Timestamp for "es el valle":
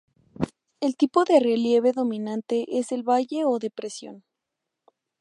2.79-3.45